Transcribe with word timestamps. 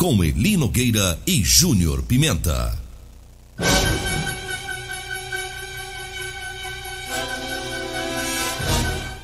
Com 0.00 0.24
Eli 0.24 0.56
Nogueira 0.56 1.18
e 1.26 1.44
Júnior 1.44 2.00
Pimenta. 2.00 2.74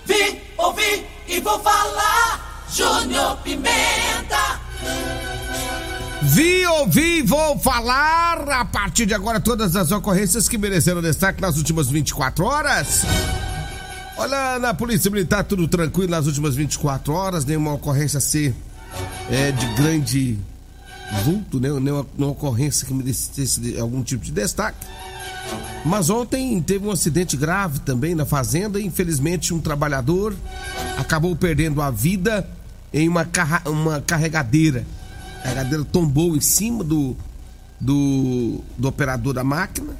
Vi, 0.05 0.39
ouvi 0.59 1.07
e 1.29 1.41
vou 1.41 1.59
falar. 1.61 2.67
Júnior 2.71 3.39
Pimenta. 3.39 4.61
Vi, 6.25 6.67
ouvi, 6.67 7.23
vou 7.23 7.59
falar 7.59 8.47
a 8.47 8.65
partir 8.67 9.07
de 9.07 9.15
agora 9.15 9.41
todas 9.41 9.77
as 9.77 9.91
ocorrências 9.91 10.47
que 10.47 10.59
mereceram 10.59 11.01
destaque 11.01 11.41
nas 11.41 11.57
últimas 11.57 11.89
24 11.89 12.45
horas. 12.45 13.01
Olha, 14.19 14.59
na 14.59 14.75
Polícia 14.75 15.11
Militar 15.11 15.43
tudo 15.43 15.67
tranquilo 15.67 16.11
nas 16.11 16.27
últimas 16.27 16.55
24 16.55 17.15
horas, 17.15 17.47
nenhuma 17.47 17.73
ocorrência 17.73 18.21
ser 18.21 18.55
é, 19.31 19.53
de 19.53 19.67
grande 19.69 20.39
vulto, 21.25 21.61
né? 21.61 21.69
nenhuma, 21.69 22.07
nenhuma 22.17 22.33
ocorrência 22.33 22.87
que 22.87 22.95
merecesse 22.95 23.79
algum 23.79 24.03
tipo 24.03 24.25
de 24.25 24.33
destaque. 24.33 24.87
Mas 25.85 26.11
ontem 26.11 26.61
teve 26.61 26.87
um 26.87 26.91
acidente 26.91 27.37
grave 27.37 27.79
também 27.81 28.15
na 28.15 28.25
fazenda. 28.25 28.81
Infelizmente, 28.81 29.55
um 29.55 29.61
trabalhador 29.61 30.35
acabou 30.99 31.35
perdendo 31.37 31.81
a 31.81 31.91
vida 31.91 32.49
em 32.93 33.09
uma, 33.09 33.25
carra, 33.25 33.63
uma 33.67 34.01
carregadeira. 34.01 34.85
A 35.39 35.43
carregadeira 35.43 35.85
tombou 35.85 36.37
em 36.37 36.41
cima 36.41 36.83
do, 36.83 37.17
do, 37.81 38.61
do 38.77 38.89
operador 38.89 39.33
da 39.33 39.45
máquina. 39.45 39.95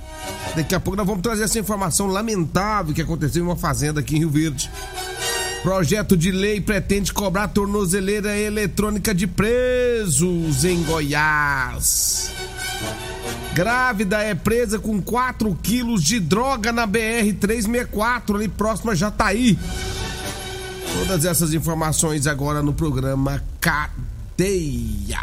Daqui 0.57 0.75
a 0.75 0.81
pouco 0.81 0.97
nós 0.97 1.07
vamos 1.07 1.23
trazer 1.23 1.45
essa 1.45 1.59
informação 1.59 2.07
lamentável 2.09 2.93
que 2.93 3.03
aconteceu 3.03 3.45
em 3.45 3.47
uma 3.47 3.57
fazenda 3.57 4.01
aqui 4.01 4.17
em 4.17 4.21
Rio 4.21 4.31
Verde. 4.31 4.71
Projeto 5.63 6.17
de 6.17 6.31
lei 6.31 6.61
pretende 6.61 7.13
cobrar 7.13 7.49
tornozeleira 7.49 8.37
eletrônica 8.37 9.15
de 9.15 9.27
presos 9.27 10.65
em 10.65 10.83
Goiás. 10.85 12.31
Grávida 13.53 14.23
é 14.23 14.35
presa 14.35 14.79
com 14.79 15.01
4 15.01 15.55
quilos 15.63 16.03
de 16.05 16.21
droga 16.21 16.73
na 16.73 16.87
BR-364, 16.87 18.35
ali 18.35 18.49
próxima 18.49 18.93
a 18.93 18.95
Jataí. 18.95 19.59
Todas 20.93 21.25
essas 21.25 21.53
informações 21.53 22.27
agora 22.27 22.63
no 22.63 22.73
programa 22.73 23.43
Cadeia. 23.61 25.21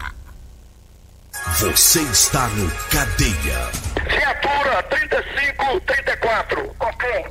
Você 1.60 2.02
está 2.02 2.48
no 2.50 2.70
Cadeia. 2.90 3.70
Viatura 4.10 4.84
3534. 4.90 6.76
Ok. 6.80 7.26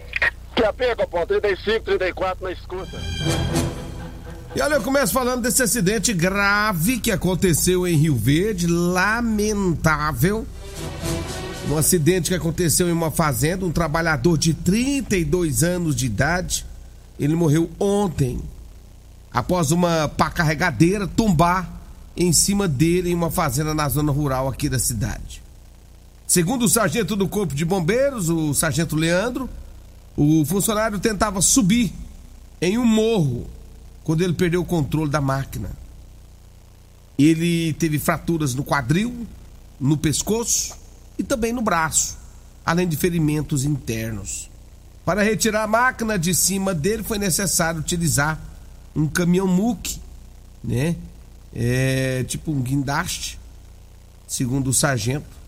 Que 0.63 0.67
apega, 0.67 1.05
pô, 1.09 1.27
35, 1.27 1.85
34 1.87 2.45
na 2.45 2.53
escuta. 2.53 2.97
E 4.55 4.61
olha, 4.61 4.75
eu 4.75 4.83
começo 4.83 5.13
falando 5.13 5.43
desse 5.43 5.61
acidente 5.61 6.13
grave 6.13 7.01
que 7.01 7.11
aconteceu 7.11 7.85
em 7.85 7.97
Rio 7.97 8.15
Verde, 8.15 8.69
lamentável. 8.69 10.47
Um 11.69 11.77
acidente 11.77 12.31
que 12.31 12.37
aconteceu 12.37 12.89
em 12.89 12.93
uma 12.93 13.11
fazenda, 13.11 13.67
um 13.67 13.73
trabalhador 13.73 14.39
de 14.39 14.55
32 14.55 15.65
anos 15.65 15.97
de 15.97 16.07
idade, 16.07 16.65
ele 17.19 17.35
morreu 17.35 17.69
ontem, 17.81 18.41
após 19.33 19.73
uma 19.73 20.07
pá 20.17 20.31
carregadeira 20.31 21.09
tombar 21.09 21.69
em 22.17 22.33
cima 22.33 22.69
dele 22.69 23.11
em 23.11 23.15
uma 23.17 23.33
fazenda 23.33 23.75
na 23.75 23.89
zona 23.89 24.13
rural 24.13 24.47
aqui 24.47 24.69
da 24.69 24.79
cidade. 24.79 25.43
Segundo 26.25 26.67
o 26.67 26.69
sargento 26.69 27.17
do 27.17 27.29
Corpo 27.29 27.53
de 27.53 27.65
Bombeiros, 27.65 28.29
o 28.29 28.55
sargento 28.55 28.95
Leandro, 28.95 29.51
o 30.17 30.45
funcionário 30.45 30.99
tentava 30.99 31.41
subir 31.41 31.93
em 32.61 32.79
um 32.79 32.85
morro 32.85 33.49
quando 34.05 34.23
ele 34.23 34.35
perdeu 34.35 34.61
o 34.61 34.65
controle 34.65 35.11
da 35.11 35.21
máquina. 35.21 35.71
Ele 37.19 37.73
teve 37.75 37.99
fraturas 37.99 38.55
no 38.55 38.65
quadril, 38.65 39.27
no 39.79 39.97
pescoço 39.97 40.77
e 41.19 41.23
também 41.23 41.53
no 41.53 41.63
braço, 41.63 42.17
além 42.65 42.89
de 42.89 42.97
ferimentos 42.97 43.65
internos. 43.65 44.51
Para 45.05 45.23
retirar 45.23 45.65
a 45.65 45.67
máquina 45.67 46.19
de 46.19 46.35
cima 46.35 46.75
dele 46.75 47.03
foi 47.03 47.19
necessário 47.19 47.81
utilizar 47.81 48.41
um 48.95 49.07
caminhão 49.07 49.47
muque, 49.47 50.01
né? 50.63 50.97
É, 51.55 52.25
tipo 52.25 52.51
um 52.53 52.63
guindaste, 52.63 53.39
segundo 54.27 54.71
o 54.71 54.73
sargento. 54.73 55.42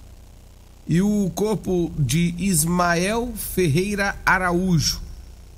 E 0.86 1.00
o 1.00 1.30
corpo 1.34 1.90
de 1.98 2.34
Ismael 2.38 3.32
Ferreira 3.36 4.16
Araújo 4.24 5.00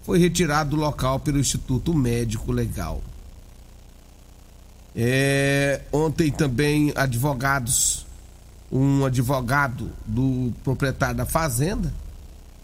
foi 0.04 0.18
retirado 0.18 0.70
do 0.70 0.76
local 0.76 1.18
pelo 1.18 1.40
Instituto 1.40 1.92
Médico 1.92 2.52
Legal. 2.52 3.02
É, 4.94 5.82
ontem 5.92 6.30
também 6.30 6.92
advogados, 6.94 8.06
um 8.70 9.04
advogado 9.04 9.90
do 10.06 10.52
proprietário 10.62 11.16
da 11.16 11.26
fazenda, 11.26 11.92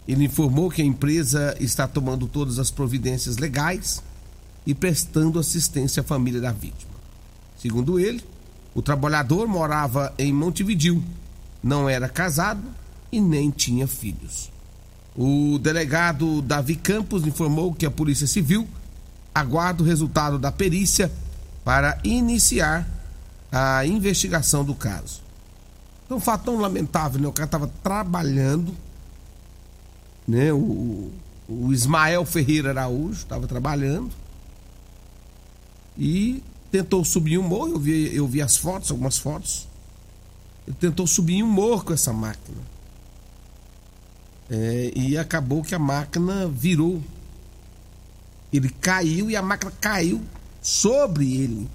ele 0.07 0.25
informou 0.25 0.69
que 0.69 0.81
a 0.81 0.85
empresa 0.85 1.55
está 1.59 1.87
tomando 1.87 2.27
todas 2.27 2.59
as 2.59 2.71
providências 2.71 3.37
legais 3.37 4.01
e 4.65 4.73
prestando 4.73 5.37
assistência 5.37 6.01
à 6.01 6.03
família 6.03 6.39
da 6.39 6.51
vítima. 6.51 6.93
Segundo 7.57 7.99
ele, 7.99 8.23
o 8.73 8.81
trabalhador 8.81 9.47
morava 9.47 10.13
em 10.17 10.33
Montevidil, 10.33 11.03
não 11.63 11.87
era 11.87 12.09
casado 12.09 12.61
e 13.11 13.21
nem 13.21 13.49
tinha 13.49 13.87
filhos. 13.87 14.51
O 15.15 15.57
delegado 15.59 16.41
Davi 16.41 16.75
Campos 16.75 17.25
informou 17.25 17.73
que 17.73 17.85
a 17.85 17.91
Polícia 17.91 18.27
Civil 18.27 18.67
aguarda 19.33 19.83
o 19.83 19.85
resultado 19.85 20.37
da 20.37 20.51
perícia 20.51 21.11
para 21.63 21.99
iniciar 22.03 22.87
a 23.51 23.85
investigação 23.85 24.65
do 24.65 24.75
caso. 24.75 25.21
É 26.09 26.13
um 26.13 26.19
fato 26.19 26.45
tão 26.45 26.59
lamentável, 26.59 27.21
né? 27.21 27.27
O 27.27 27.31
cara 27.31 27.45
estava 27.45 27.71
trabalhando, 27.81 28.75
né? 30.27 30.51
O, 30.51 31.11
o 31.47 31.71
Ismael 31.71 32.25
Ferreira 32.25 32.69
Araújo 32.71 33.19
estava 33.19 33.47
trabalhando 33.47 34.11
e 35.97 36.43
tentou 36.71 37.05
subir 37.05 37.37
um 37.37 37.43
morro. 37.43 37.73
Eu 37.73 37.79
vi, 37.79 38.15
eu 38.15 38.27
vi 38.27 38.41
as 38.41 38.57
fotos, 38.57 38.91
algumas 38.91 39.17
fotos. 39.17 39.67
Ele 40.67 40.75
tentou 40.79 41.05
subir 41.05 41.43
um 41.43 41.47
morro 41.47 41.83
com 41.83 41.93
essa 41.93 42.13
máquina. 42.13 42.57
É, 44.49 44.91
e 44.95 45.17
acabou 45.17 45.63
que 45.63 45.75
a 45.75 45.79
máquina 45.79 46.47
virou. 46.47 47.01
Ele 48.51 48.69
caiu 48.69 49.29
e 49.29 49.35
a 49.35 49.41
máquina 49.41 49.71
caiu 49.81 50.21
sobre 50.61 51.35
ele. 51.35 51.69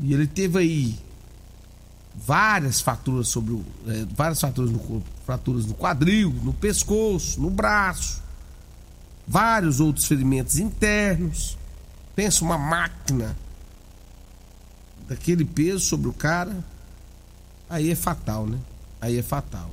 E 0.00 0.14
ele 0.14 0.26
teve 0.26 0.58
aí 0.58 0.98
várias 2.14 2.80
fraturas 2.80 3.28
sobre 3.28 3.52
o, 3.52 3.64
é, 3.86 4.06
várias 4.14 4.40
fraturas 4.40 4.70
no 4.70 4.78
corpo, 4.78 5.06
fraturas 5.26 5.66
no 5.66 5.74
quadril, 5.74 6.30
no 6.42 6.52
pescoço, 6.52 7.40
no 7.40 7.50
braço, 7.50 8.22
vários 9.26 9.80
outros 9.80 10.06
ferimentos 10.06 10.58
internos. 10.58 11.58
Pensa 12.14 12.44
uma 12.44 12.58
máquina 12.58 13.36
daquele 15.08 15.44
peso 15.44 15.80
sobre 15.80 16.08
o 16.08 16.12
cara, 16.12 16.64
aí 17.68 17.90
é 17.90 17.94
fatal, 17.94 18.46
né? 18.46 18.58
Aí 19.00 19.18
é 19.18 19.22
fatal. 19.22 19.70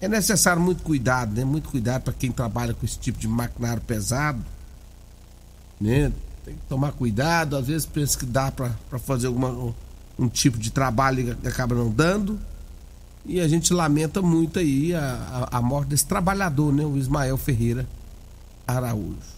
É 0.00 0.06
necessário 0.06 0.62
muito 0.62 0.82
cuidado, 0.82 1.34
né? 1.34 1.44
Muito 1.44 1.68
cuidado 1.68 2.02
para 2.02 2.12
quem 2.12 2.30
trabalha 2.30 2.72
com 2.72 2.86
esse 2.86 2.98
tipo 2.98 3.18
de 3.18 3.26
maquinário 3.26 3.82
pesado, 3.82 4.44
né? 5.80 6.12
Tem 6.44 6.54
que 6.54 6.60
tomar 6.68 6.92
cuidado, 6.92 7.56
às 7.56 7.66
vezes 7.66 7.84
pensa 7.84 8.16
que 8.16 8.24
dá 8.24 8.50
para 8.52 8.70
fazer 8.98 9.26
alguma, 9.26 9.74
um 10.18 10.28
tipo 10.28 10.56
de 10.56 10.70
trabalho 10.70 11.36
e 11.42 11.48
acaba 11.48 11.74
não 11.74 11.90
dando. 11.90 12.38
E 13.26 13.40
a 13.40 13.48
gente 13.48 13.74
lamenta 13.74 14.22
muito 14.22 14.58
aí 14.58 14.94
a, 14.94 15.48
a, 15.50 15.58
a 15.58 15.62
morte 15.62 15.88
desse 15.88 16.06
trabalhador, 16.06 16.72
né? 16.72 16.84
O 16.84 16.96
Ismael 16.96 17.36
Ferreira 17.36 17.86
Araújo. 18.66 19.37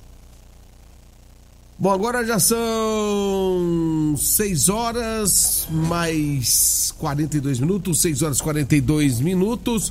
Bom, 1.80 1.90
agora 1.90 2.22
já 2.26 2.38
são 2.38 4.14
6 4.14 4.68
horas 4.68 5.66
mais 5.70 6.92
42 6.98 7.58
minutos, 7.58 8.02
6 8.02 8.20
horas 8.20 8.38
42 8.38 9.18
minutos. 9.20 9.90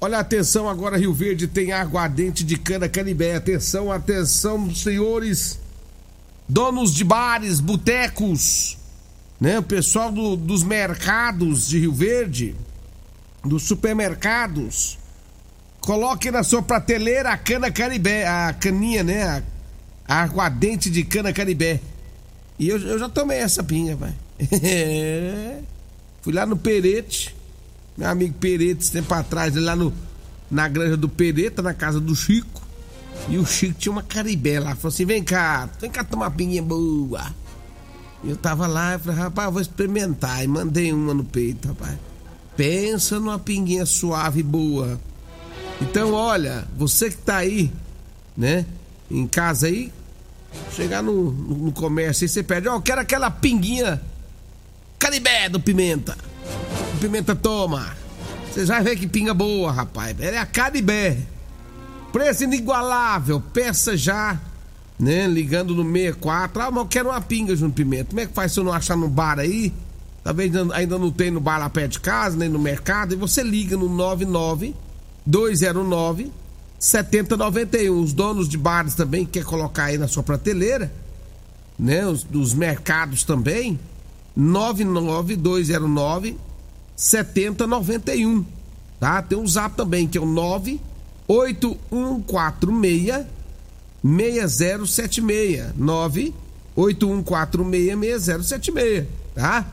Olha, 0.00 0.20
atenção, 0.20 0.68
agora 0.68 0.96
Rio 0.96 1.12
Verde 1.12 1.48
tem 1.48 1.72
aguardente 1.72 2.44
de 2.44 2.56
cana 2.56 2.88
canibé. 2.88 3.34
Atenção, 3.34 3.90
atenção, 3.90 4.72
senhores, 4.72 5.58
donos 6.48 6.94
de 6.94 7.02
bares, 7.02 7.58
botecos, 7.58 8.78
né? 9.40 9.58
O 9.58 9.64
pessoal 9.64 10.12
do, 10.12 10.36
dos 10.36 10.62
mercados 10.62 11.66
de 11.66 11.80
Rio 11.80 11.92
Verde, 11.92 12.54
dos 13.44 13.64
supermercados. 13.64 14.96
Coloque 15.80 16.30
na 16.30 16.44
sua 16.44 16.62
prateleira 16.62 17.30
a 17.30 17.36
cana 17.36 17.68
canibé, 17.68 18.28
a 18.28 18.52
caninha, 18.52 19.02
né? 19.02 19.24
A 19.24 19.55
aguardente 20.08 20.90
de 20.90 21.04
cana 21.04 21.32
caribé. 21.32 21.80
E 22.58 22.68
eu, 22.68 22.78
eu 22.78 22.98
já 22.98 23.08
tomei 23.08 23.38
essa 23.38 23.62
pinga, 23.62 23.96
pai. 23.96 24.14
Fui 26.22 26.32
lá 26.32 26.44
no 26.46 26.56
Perete, 26.56 27.34
meu 27.96 28.08
amigo 28.08 28.34
Perete, 28.34 28.82
esse 28.82 28.92
tempo 28.92 29.12
atrás, 29.14 29.54
lá 29.54 29.76
no, 29.76 29.92
na 30.50 30.68
granja 30.68 30.96
do 30.96 31.08
Pereta, 31.08 31.62
na 31.62 31.74
casa 31.74 32.00
do 32.00 32.14
Chico. 32.14 32.62
E 33.28 33.38
o 33.38 33.46
Chico 33.46 33.74
tinha 33.78 33.92
uma 33.92 34.02
caribé 34.02 34.60
lá. 34.60 34.74
Falou 34.74 34.92
assim: 34.92 35.04
vem 35.04 35.22
cá, 35.22 35.68
vem 35.80 35.90
cá 35.90 36.04
tomar 36.04 36.30
pinguinha 36.30 36.62
boa. 36.62 37.34
E 38.24 38.30
eu 38.30 38.36
tava 38.36 38.66
lá, 38.66 38.94
eu 38.94 38.98
falei, 38.98 39.20
rapaz, 39.20 39.52
vou 39.52 39.60
experimentar. 39.60 40.42
E 40.42 40.48
mandei 40.48 40.92
uma 40.92 41.14
no 41.14 41.24
peito, 41.24 41.68
rapaz. 41.68 41.96
Pensa 42.56 43.20
numa 43.20 43.38
pinguinha 43.38 43.84
suave 43.84 44.40
e 44.40 44.42
boa. 44.42 44.98
Então, 45.80 46.12
olha, 46.12 46.66
você 46.76 47.10
que 47.10 47.18
tá 47.18 47.36
aí, 47.36 47.70
né? 48.36 48.64
Em 49.10 49.26
casa 49.26 49.66
aí, 49.66 49.92
Chegar 50.74 51.02
no, 51.02 51.32
no, 51.32 51.72
comércio 51.72 52.24
e 52.24 52.28
você 52.28 52.42
pede, 52.42 52.68
ó, 52.68 52.76
oh, 52.76 52.80
quero 52.80 53.00
aquela 53.00 53.30
pinguinha 53.30 54.00
canibé 54.98 55.48
do 55.48 55.60
Pimenta. 55.60 56.16
Pimenta 57.00 57.34
toma. 57.34 57.96
Você 58.50 58.66
já 58.66 58.80
vê 58.80 58.96
que 58.96 59.06
pinga 59.06 59.32
boa, 59.32 59.70
rapaz. 59.72 60.18
É 60.20 60.36
a 60.38 60.46
canibé. 60.46 61.18
Preço 62.12 62.44
inigualável. 62.44 63.40
Peça 63.40 63.96
já, 63.96 64.38
né? 64.98 65.26
Ligando 65.26 65.74
no 65.74 65.84
64. 65.84 66.62
Ah, 66.62 66.70
mas 66.70 66.80
eu 66.80 66.86
quero 66.86 67.08
uma 67.08 67.20
pinga 67.20 67.54
junto 67.56 67.74
Pimenta. 67.74 68.10
Como 68.10 68.20
é 68.20 68.26
que 68.26 68.34
faz 68.34 68.52
se 68.52 68.60
eu 68.60 68.64
não 68.64 68.72
achar 68.72 68.96
no 68.96 69.08
bar 69.08 69.38
aí? 69.38 69.72
Talvez 70.22 70.52
ainda 70.74 70.98
não 70.98 71.10
tem 71.10 71.30
no 71.30 71.40
bar 71.40 71.58
lá 71.58 71.70
perto 71.70 71.92
de 71.92 72.00
casa, 72.00 72.36
nem 72.36 72.48
no 72.48 72.58
mercado. 72.58 73.14
E 73.14 73.16
você 73.16 73.42
liga 73.42 73.76
no 73.76 73.88
99 73.88 74.74
209 75.24 76.32
7091. 76.78 78.00
Os 78.00 78.12
donos 78.12 78.48
de 78.48 78.58
bares 78.58 78.94
também 78.94 79.24
quer 79.24 79.44
colocar 79.44 79.84
aí 79.84 79.96
na 79.98 80.08
sua 80.08 80.22
prateleira, 80.22 80.92
né? 81.78 82.06
Os 82.06 82.22
dos 82.22 82.54
mercados 82.54 83.24
também. 83.24 83.78
99209 84.36 86.36
7091. 86.94 88.44
Tá? 89.00 89.22
Tem 89.22 89.38
um 89.38 89.46
zap 89.46 89.74
também 89.76 90.08
que 90.08 90.18
é 90.18 90.20
o 90.20 90.26
98146 90.26 93.26
6076. 94.02 95.74
98146 95.76 98.22
6076, 98.22 99.06
tá? 99.34 99.66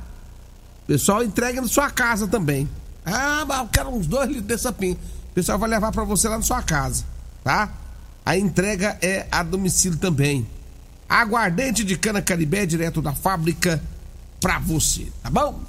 Pessoal, 0.88 1.24
entrega 1.24 1.62
na 1.62 1.68
sua 1.68 1.90
casa 1.90 2.28
também. 2.28 2.70
Ah, 3.06 3.46
mas 3.48 3.60
eu 3.60 3.68
quero 3.68 3.90
uns 3.90 4.08
dois 4.08 4.28
litros 4.28 4.46
dessa 4.46 4.72
pinga. 4.72 5.00
O 5.34 5.34
pessoal 5.34 5.58
vai 5.58 5.68
levar 5.68 5.92
para 5.92 6.04
você 6.04 6.30
lá 6.30 6.38
na 6.38 6.44
sua 6.44 6.62
casa, 6.62 7.04
tá? 7.44 7.68
A 8.24 8.38
entrega 8.38 9.00
é 9.02 9.26
a 9.32 9.42
domicílio 9.42 9.98
também. 9.98 10.46
Aguardente 11.10 11.84
de 11.84 11.98
cana 11.98 12.22
caribé 12.22 12.68
direto 12.68 13.02
da 13.02 13.14
fábrica 13.14 13.82
para 14.40 14.60
você, 14.60 15.12
tá 15.24 15.32
bom? 15.32 15.60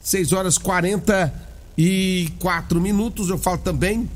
6 0.00 0.32
horas 0.32 0.56
44 0.56 2.80
minutos. 2.80 3.28
Eu 3.28 3.38
falo 3.38 3.58
também 3.58 4.08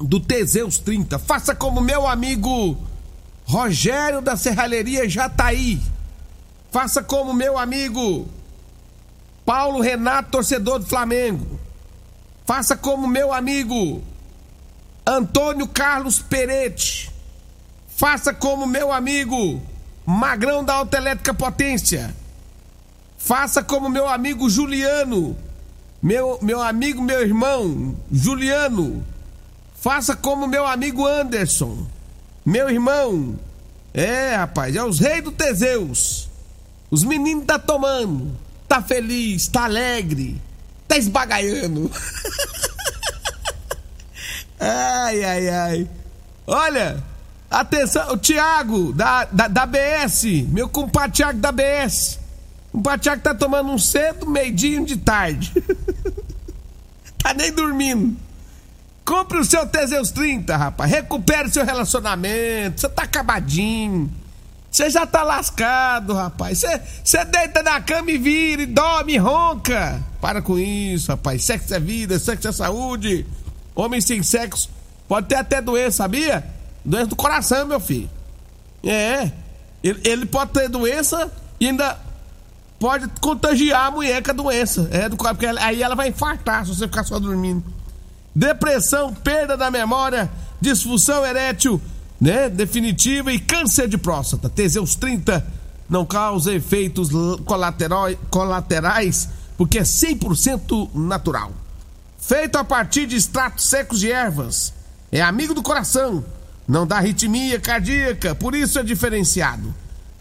do 0.00 0.18
Teseus 0.18 0.78
30. 0.78 1.20
Faça 1.20 1.54
como 1.54 1.80
meu 1.80 2.04
amigo 2.04 2.76
Rogério 3.44 4.20
da 4.20 4.36
Serralheria 4.36 5.08
Jataí. 5.08 5.80
Faça 6.72 7.00
como 7.00 7.32
meu 7.32 7.56
amigo 7.56 8.26
Paulo 9.44 9.80
Renato, 9.80 10.32
torcedor 10.32 10.80
do 10.80 10.86
Flamengo. 10.86 11.60
Faça 12.44 12.76
como 12.76 13.06
meu 13.06 13.32
amigo 13.32 14.02
Antônio 15.06 15.68
Carlos 15.68 16.18
Peretti. 16.18 17.10
Faça 17.96 18.34
como 18.34 18.66
meu 18.66 18.92
amigo 18.92 19.62
Magrão 20.04 20.64
da 20.64 20.74
Autoelétrica 20.74 21.32
Potência. 21.32 22.14
Faça 23.16 23.62
como 23.62 23.88
meu 23.88 24.08
amigo 24.08 24.50
Juliano. 24.50 25.36
Meu, 26.02 26.38
meu 26.42 26.60
amigo, 26.60 27.00
meu 27.00 27.22
irmão 27.22 27.96
Juliano. 28.10 29.04
Faça 29.80 30.16
como 30.16 30.46
meu 30.46 30.66
amigo 30.66 31.06
Anderson. 31.06 31.86
Meu 32.44 32.68
irmão. 32.68 33.38
É, 33.94 34.34
rapaz, 34.34 34.74
é 34.74 34.84
os 34.84 34.98
reis 34.98 35.22
do 35.22 35.30
Teseus. 35.30 36.28
Os 36.90 37.04
meninos 37.04 37.46
tá 37.46 37.58
tomando. 37.58 38.36
Tá 38.68 38.82
feliz, 38.82 39.46
tá 39.46 39.64
alegre. 39.64 40.40
Tá 40.88 40.96
esbagaiando. 40.96 41.90
Ai, 44.58 45.24
ai, 45.24 45.48
ai. 45.48 45.90
Olha, 46.46 47.02
atenção, 47.50 48.12
o 48.12 48.16
Thiago 48.16 48.92
da, 48.92 49.24
da, 49.24 49.48
da 49.48 49.66
BS, 49.66 50.46
meu 50.48 50.68
compadre 50.68 51.12
Thiago 51.12 51.38
da 51.38 51.52
BS. 51.52 52.18
O 52.72 52.78
compadre 52.78 53.20
tá 53.20 53.34
tomando 53.34 53.70
um 53.70 53.78
cedo, 53.78 54.26
meio-dia 54.26 54.84
de 54.84 54.96
tarde. 54.96 55.52
tá 57.22 57.34
nem 57.34 57.52
dormindo. 57.52 58.16
Compre 59.04 59.38
o 59.38 59.44
seu 59.44 59.64
Teseus 59.66 60.10
30, 60.10 60.56
rapaz. 60.56 60.90
Recupere 60.90 61.48
seu 61.48 61.64
relacionamento. 61.64 62.80
Você 62.80 62.88
tá 62.88 63.04
acabadinho. 63.04 64.10
Você 64.68 64.90
já 64.90 65.06
tá 65.06 65.22
lascado, 65.22 66.12
rapaz. 66.12 66.64
Você 67.02 67.24
deita 67.24 67.62
na 67.62 67.80
cama 67.80 68.10
e 68.10 68.18
vira, 68.18 68.62
e 68.62 68.66
dorme, 68.66 69.14
e 69.14 69.16
ronca. 69.16 70.02
Para 70.20 70.42
com 70.42 70.58
isso, 70.58 71.12
rapaz. 71.12 71.44
Sexo 71.44 71.72
é 71.72 71.80
vida, 71.80 72.18
sexo 72.18 72.48
é 72.48 72.52
saúde. 72.52 73.24
Homem 73.76 74.00
sem 74.00 74.22
sexo 74.22 74.70
pode 75.06 75.28
ter 75.28 75.34
até 75.34 75.60
doença, 75.60 75.98
sabia? 75.98 76.44
Doença 76.82 77.08
do 77.08 77.16
coração, 77.16 77.66
meu 77.66 77.78
filho. 77.78 78.08
É. 78.82 79.30
Ele, 79.84 80.00
ele 80.02 80.26
pode 80.26 80.52
ter 80.52 80.68
doença 80.68 81.30
e 81.60 81.66
ainda 81.66 81.98
pode 82.80 83.06
contagiar 83.20 83.86
a 83.86 83.90
mulher 83.90 84.22
com 84.22 84.30
a 84.30 84.34
doença. 84.34 84.88
É 84.90 85.08
do 85.10 85.16
porque 85.16 85.46
aí 85.46 85.82
ela 85.82 85.94
vai 85.94 86.08
infartar 86.08 86.64
se 86.64 86.74
você 86.74 86.86
ficar 86.86 87.04
só 87.04 87.18
dormindo. 87.18 87.62
Depressão, 88.34 89.12
perda 89.12 89.56
da 89.56 89.70
memória, 89.70 90.30
disfunção 90.58 91.24
erétil, 91.24 91.80
né? 92.18 92.48
Definitiva 92.48 93.30
e 93.30 93.38
câncer 93.38 93.88
de 93.88 93.98
próstata. 93.98 94.48
Teseus 94.48 94.94
30 94.94 95.46
não 95.88 96.06
causa 96.06 96.54
efeitos 96.54 97.10
colaterais 98.30 99.28
porque 99.56 99.78
é 99.78 99.82
100% 99.82 100.90
natural 100.94 101.52
feito 102.26 102.56
a 102.56 102.64
partir 102.64 103.06
de 103.06 103.16
extratos 103.16 103.68
secos 103.68 104.00
de 104.00 104.10
ervas. 104.10 104.72
É 105.12 105.22
amigo 105.22 105.54
do 105.54 105.62
coração, 105.62 106.24
não 106.66 106.86
dá 106.86 106.96
arritmia 106.96 107.60
cardíaca, 107.60 108.34
por 108.34 108.54
isso 108.54 108.78
é 108.78 108.82
diferenciado. 108.82 109.74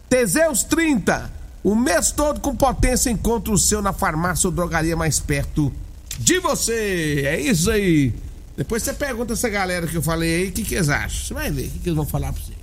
Teseus 0.08 0.64
30, 0.64 1.32
o 1.64 1.76
mês 1.76 2.12
todo 2.12 2.40
com 2.40 2.56
potência, 2.56 3.10
encontra 3.10 3.52
o 3.52 3.58
seu 3.58 3.82
na 3.82 3.92
farmácia 3.92 4.48
ou 4.48 4.54
drogaria 4.54 4.96
mais 4.96 5.20
perto 5.20 5.74
de 6.20 6.40
você. 6.40 7.24
É 7.26 7.40
isso 7.40 7.72
aí. 7.72 8.14
Depois 8.56 8.84
você 8.84 8.94
pergunta 8.94 9.34
essa 9.34 9.50
galera 9.50 9.88
que 9.88 9.96
eu 9.96 10.02
falei 10.02 10.36
aí, 10.36 10.50
o 10.50 10.52
que, 10.52 10.64
que 10.64 10.76
eles 10.76 10.90
acham? 10.90 11.26
Você 11.26 11.34
vai 11.34 11.52
ver 11.52 11.68
o 11.68 11.72
que, 11.72 11.80
que 11.80 11.90
eles 11.90 11.98
vão 11.98 12.06
falar 12.06 12.32
pra 12.32 12.42
você. 12.42 12.54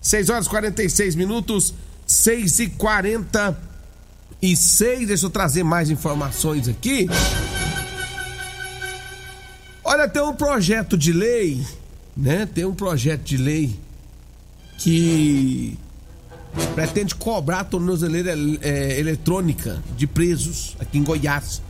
6 0.00 0.30
horas 0.30 0.46
e 0.46 0.48
46 0.48 1.14
minutos, 1.16 1.74
6 2.06 2.60
e 2.60 2.68
46 2.68 5.08
Deixa 5.08 5.26
eu 5.26 5.30
trazer 5.30 5.64
mais 5.64 5.90
informações 5.90 6.68
aqui. 6.68 7.08
Olha, 9.92 10.08
tem 10.08 10.22
um 10.22 10.32
projeto 10.32 10.96
de 10.96 11.12
lei, 11.12 11.66
né? 12.16 12.46
Tem 12.46 12.64
um 12.64 12.72
projeto 12.72 13.22
de 13.22 13.36
lei 13.36 13.76
que 14.78 15.76
pretende 16.76 17.12
cobrar 17.16 17.58
a 17.58 17.64
tornozeleira 17.64 18.32
é, 18.62 19.00
eletrônica 19.00 19.82
de 19.96 20.06
presos 20.06 20.76
aqui 20.78 20.98
em 20.98 21.02
Goiás. 21.02 21.60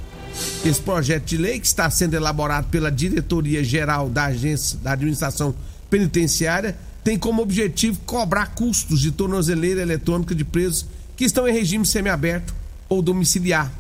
Esse 0.63 0.83
projeto 0.83 1.25
de 1.25 1.39
lei 1.39 1.59
que 1.59 1.67
está 1.67 1.89
sendo 1.89 2.13
elaborado 2.13 2.69
pela 2.69 2.93
Diretoria 2.93 3.65
Geral 3.65 4.11
da 4.11 4.27
Agência 4.27 4.79
da 4.81 4.93
Administração 4.93 5.55
Penitenciária 5.89 6.77
tem 7.03 7.19
como 7.19 7.41
objetivo 7.41 8.01
cobrar 8.05 8.49
custos 8.49 9.01
de 9.01 9.13
tornozeleira 9.13 9.81
eletrônica 9.81 10.35
de 10.35 10.45
presos 10.45 10.85
que 11.17 11.25
estão 11.25 11.49
em 11.49 11.55
regime 11.55 11.87
semiaberto 11.87 12.55
ou 12.87 13.01
domiciliar. 13.01 13.73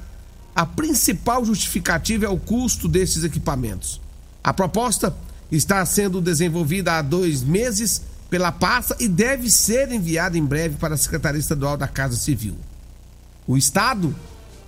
A 0.56 0.64
principal 0.64 1.44
justificativa 1.44 2.24
é 2.24 2.28
o 2.30 2.38
custo 2.38 2.88
desses 2.88 3.22
equipamentos. 3.22 4.00
A 4.42 4.52
proposta 4.52 5.14
está 5.50 5.84
sendo 5.84 6.20
desenvolvida 6.20 6.94
há 6.94 7.02
dois 7.02 7.42
meses 7.42 8.02
pela 8.30 8.52
pasta 8.52 8.96
e 9.00 9.08
deve 9.08 9.50
ser 9.50 9.90
enviada 9.90 10.38
em 10.38 10.44
breve 10.44 10.76
para 10.76 10.94
a 10.94 10.98
Secretaria 10.98 11.40
Estadual 11.40 11.76
da 11.76 11.88
Casa 11.88 12.16
Civil. 12.16 12.56
O 13.46 13.56
Estado, 13.56 14.14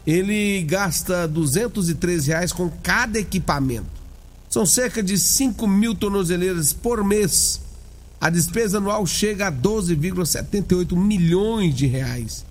ele 0.07 0.63
gasta 0.65 1.29
213 1.29 2.29
reais 2.29 2.53
com 2.53 2.69
cada 2.83 3.19
equipamento. 3.19 4.03
São 4.51 4.67
cerca 4.67 5.03
de 5.03 5.17
5 5.17 5.67
mil 5.67 5.95
tornozeleiras 5.95 6.73
por 6.73 7.03
mês. 7.05 7.61
A 8.21 8.29
despesa 8.29 8.79
anual 8.79 9.07
chega 9.07 9.49
a 9.49 9.53
12,78 9.53 10.97
milhões 10.97 11.75
de 11.75 11.87
reais. 11.87 12.45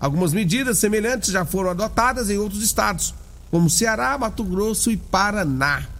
Algumas 0.00 0.32
medidas 0.32 0.78
semelhantes 0.78 1.30
já 1.30 1.44
foram 1.44 1.70
adotadas 1.70 2.28
em 2.28 2.38
outros 2.38 2.62
estados, 2.62 3.14
como 3.50 3.70
Ceará, 3.70 4.18
Mato 4.18 4.42
Grosso 4.42 4.90
e 4.90 4.96
Paraná. 4.96 5.93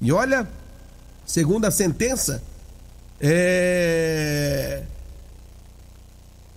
E 0.00 0.12
olha, 0.12 0.46
segundo 1.24 1.64
a 1.64 1.70
sentença, 1.70 2.42
é... 3.20 4.82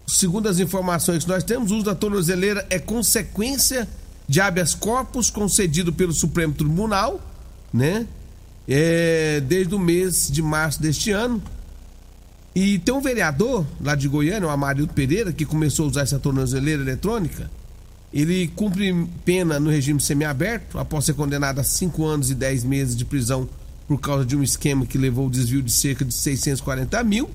segundo 0.07 0.49
as 0.49 0.59
informações 0.59 1.23
que 1.23 1.29
nós 1.29 1.43
temos, 1.43 1.71
o 1.71 1.75
uso 1.75 1.85
da 1.85 1.95
tornozeleira 1.95 2.65
é 2.69 2.79
consequência 2.79 3.87
de 4.27 4.41
habeas 4.41 4.75
corpus 4.75 5.29
concedido 5.29 5.91
pelo 5.93 6.13
Supremo 6.13 6.53
Tribunal, 6.53 7.19
né? 7.73 8.05
É... 8.67 9.39
desde 9.41 9.73
o 9.73 9.79
mês 9.79 10.29
de 10.29 10.41
março 10.41 10.81
deste 10.81 11.11
ano. 11.11 11.41
E 12.53 12.79
tem 12.79 12.93
um 12.93 12.99
vereador 12.99 13.65
lá 13.79 13.95
de 13.95 14.07
Goiânia, 14.07 14.47
o 14.47 14.51
Amarildo 14.51 14.93
Pereira, 14.93 15.31
que 15.31 15.45
começou 15.45 15.85
a 15.85 15.89
usar 15.89 16.01
essa 16.01 16.19
tornozeleira 16.19 16.81
eletrônica. 16.81 17.49
Ele 18.13 18.47
cumpre 18.55 19.07
pena 19.23 19.59
no 19.59 19.69
regime 19.69 19.99
semiaberto, 19.99 20.79
após 20.79 21.05
ser 21.05 21.13
condenado 21.13 21.59
a 21.59 21.63
5 21.63 22.05
anos 22.05 22.31
e 22.31 22.35
10 22.35 22.63
meses 22.63 22.95
de 22.95 23.05
prisão 23.05 23.47
por 23.87 23.99
causa 23.99 24.25
de 24.25 24.35
um 24.35 24.43
esquema 24.43 24.85
que 24.85 24.97
levou 24.97 25.27
o 25.27 25.29
desvio 25.29 25.61
de 25.61 25.71
cerca 25.71 26.03
de 26.03 26.13
640 26.13 27.03
mil. 27.03 27.29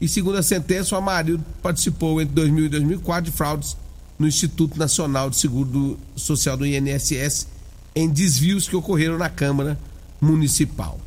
E 0.00 0.08
segundo 0.08 0.36
a 0.36 0.42
sentença, 0.42 0.94
o 0.94 0.98
Amarildo 0.98 1.44
participou 1.62 2.20
entre 2.20 2.34
2000 2.34 2.66
e 2.66 2.68
2004 2.68 3.30
de 3.30 3.36
fraudes 3.36 3.76
no 4.18 4.26
Instituto 4.26 4.78
Nacional 4.78 5.30
de 5.30 5.36
Seguro 5.36 5.98
Social 6.14 6.56
do 6.56 6.66
INSS 6.66 7.46
em 7.94 8.08
desvios 8.08 8.68
que 8.68 8.76
ocorreram 8.76 9.16
na 9.16 9.30
Câmara 9.30 9.78
Municipal. 10.20 11.00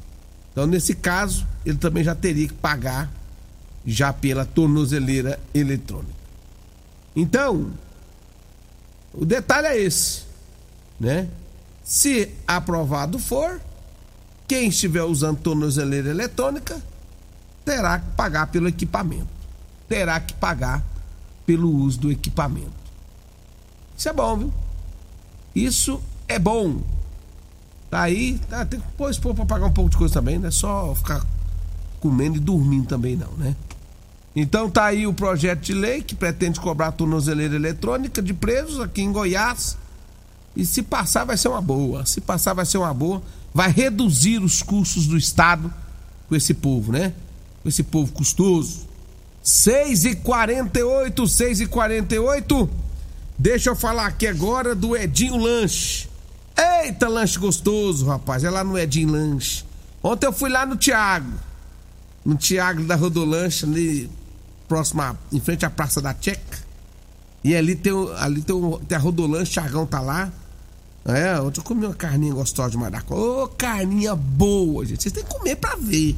Então, 0.52 0.66
nesse 0.66 0.96
caso, 0.96 1.46
ele 1.66 1.78
também 1.78 2.04
já 2.04 2.16
teria 2.16 2.48
que 2.48 2.54
pagar 2.54 3.12
já 3.86 4.12
pela 4.12 4.46
tornozeleira 4.46 5.40
eletrônica. 5.54 6.20
Então, 7.16 7.72
o 9.14 9.26
detalhe 9.26 9.68
é 9.68 9.82
esse, 9.82 10.24
né? 11.00 11.28
Se 11.84 12.32
aprovado 12.48 13.18
for, 13.18 13.60
quem 14.48 14.70
estiver 14.70 15.04
usando 15.04 15.40
tornozeleira 15.40 16.10
eletrônica 16.10 16.82
terá 17.66 18.00
que 18.00 18.12
pagar 18.12 18.48
pelo 18.48 18.68
equipamento. 18.68 19.28
Terá 19.88 20.20
que 20.20 20.34
pagar 20.34 20.84
pelo 21.46 21.70
uso 21.72 22.00
do 22.00 22.12
equipamento. 22.12 22.72
Isso 23.98 24.08
é 24.08 24.14
bom, 24.14 24.38
viu? 24.38 24.54
Isso 25.56 26.02
é 26.28 26.38
bom. 26.38 26.82
Tá 27.90 28.02
aí, 28.02 28.40
tá, 28.50 28.66
tem 28.66 28.80
que 28.80 28.88
pôr 28.96 29.36
pra 29.36 29.46
pagar 29.46 29.66
um 29.66 29.72
pouco 29.72 29.90
de 29.90 29.98
coisa 29.98 30.14
também, 30.14 30.38
não 30.38 30.48
é 30.48 30.52
só 30.52 30.94
ficar 30.94 31.26
comendo 32.00 32.38
e 32.38 32.40
dormindo 32.40 32.88
também 32.88 33.16
não, 33.16 33.32
né? 33.34 33.56
Então 34.36 34.70
tá 34.70 34.86
aí 34.86 35.08
o 35.08 35.14
projeto 35.14 35.62
de 35.62 35.74
lei 35.74 36.02
que 36.02 36.16
pretende 36.16 36.60
cobrar 36.60 36.92
tornozeleira 36.92 37.56
eletrônica 37.56 38.22
de 38.22 38.34
presos 38.34 38.80
aqui 38.80 39.02
em 39.02 39.12
Goiás. 39.12 39.78
E 40.56 40.66
se 40.66 40.84
passar 40.84 41.26
vai 41.26 41.38
ser 41.38 41.48
uma 41.48 41.62
boa. 41.62 42.06
Se 42.06 42.22
passar 42.22 42.54
vai 42.54 42.66
ser 42.66 42.78
uma 42.78 42.94
boa. 42.94 43.22
Vai 43.54 43.72
reduzir 43.72 44.42
os 44.42 44.62
custos 44.62 45.08
do 45.08 45.18
Estado 45.18 45.74
com 46.28 46.36
esse 46.36 46.54
povo, 46.54 46.92
né? 46.92 47.14
Com 47.64 47.70
esse 47.70 47.84
povo 47.84 48.12
custoso. 48.12 48.88
6 49.42 50.06
e 50.06 50.16
48 50.16 51.28
6 51.28 51.62
e 51.62 51.66
48 51.66 52.70
Deixa 53.38 53.70
eu 53.70 53.76
falar 53.76 54.08
aqui 54.08 54.28
agora 54.28 54.76
do 54.76 54.98
Edinho 54.98 55.38
Lanche. 55.38 56.10
Eita, 56.84 57.08
lanche 57.08 57.40
gostoso, 57.40 58.06
rapaz. 58.06 58.44
É 58.44 58.50
lá 58.50 58.66
no 58.66 58.78
Edinho 58.78 59.14
Lanche. 59.14 59.64
Ontem 60.04 60.28
eu 60.28 60.34
fui 60.34 60.50
lá 60.50 60.66
no 60.66 60.76
Tiago. 60.76 61.32
No 62.26 62.36
Tiago 62.36 62.84
da 62.84 62.96
Rodolanche, 62.96 63.64
ali 63.64 64.10
próxima, 64.70 65.18
em 65.34 65.42
frente 65.42 65.66
à 65.66 65.70
Praça 65.70 66.00
da 66.00 66.14
Tcheca. 66.14 66.60
E 67.44 67.56
ali 67.56 67.76
tem, 67.76 67.92
ali 68.18 68.42
tem, 68.42 68.56
tem 68.88 68.96
a 68.96 69.02
Rodolanche, 69.02 69.54
Thiagão 69.54 69.86
tá 69.86 70.00
lá. 70.00 70.32
É, 71.06 71.40
ontem 71.42 71.60
eu 71.60 71.64
comi 71.64 71.86
uma 71.86 71.96
carninha 71.96 72.34
gostosa 72.34 72.70
de 72.70 72.78
maracó. 72.78 73.16
Ô, 73.16 73.44
oh, 73.44 73.48
carninha 73.48 74.16
boa, 74.16 74.86
gente. 74.86 75.02
Vocês 75.02 75.14
têm 75.14 75.24
que 75.24 75.30
comer 75.30 75.56
pra 75.56 75.76
ver. 75.76 76.16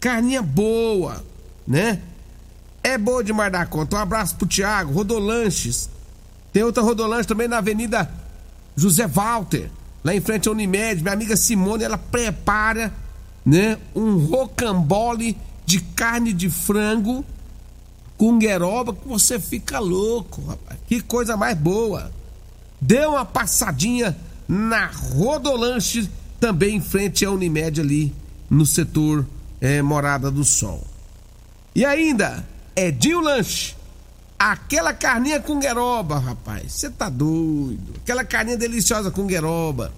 Carninha 0.00 0.40
boa, 0.40 1.22
né? 1.68 2.00
É 2.82 2.96
boa 2.96 3.22
de 3.22 3.32
mar 3.32 3.50
da 3.50 3.66
conta. 3.66 3.96
Um 3.96 4.00
abraço 4.00 4.36
pro 4.36 4.46
Thiago, 4.46 4.92
Rodolanches. 4.92 5.90
Tem 6.52 6.62
outra 6.62 6.82
Rodolanche 6.82 7.28
também 7.28 7.48
na 7.48 7.58
Avenida 7.58 8.08
José 8.74 9.06
Walter, 9.06 9.68
lá 10.02 10.14
em 10.14 10.20
frente 10.20 10.48
à 10.48 10.52
Unimed. 10.52 11.02
Minha 11.02 11.12
amiga 11.12 11.36
Simone, 11.36 11.84
ela 11.84 11.98
prepara, 11.98 12.94
né, 13.44 13.76
um 13.94 14.16
rocambole 14.16 15.36
de 15.66 15.80
carne 15.80 16.32
de 16.32 16.48
frango 16.48 17.24
com 18.16 18.38
gueroba 18.38 18.94
que 18.94 19.06
você 19.06 19.38
fica 19.38 19.78
louco, 19.78 20.42
rapaz. 20.42 20.78
Que 20.86 21.00
coisa 21.00 21.36
mais 21.36 21.56
boa. 21.56 22.10
Dê 22.80 23.04
uma 23.06 23.24
passadinha 23.24 24.16
na 24.48 24.86
Rodolanche, 24.86 26.08
também 26.38 26.76
em 26.76 26.80
frente 26.80 27.24
à 27.24 27.30
Unimed 27.30 27.80
ali 27.80 28.14
no 28.48 28.64
setor 28.64 29.26
é, 29.60 29.82
Morada 29.82 30.30
do 30.30 30.44
Sol. 30.44 30.84
E 31.74 31.84
ainda, 31.84 32.46
Edinho 32.74 33.20
Lanche. 33.20 33.74
Aquela 34.38 34.92
carninha 34.92 35.40
com 35.40 35.58
gueroba, 35.58 36.18
rapaz. 36.18 36.72
Você 36.72 36.90
tá 36.90 37.08
doido. 37.08 37.94
Aquela 38.02 38.22
carninha 38.22 38.56
deliciosa 38.56 39.10
com 39.10 39.26
gueroba. 39.26 39.92